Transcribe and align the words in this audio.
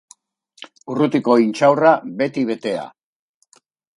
Urrutiko 0.93 1.35
intxaurra, 1.43 1.93
beti 2.21 2.47
betea. 2.53 2.87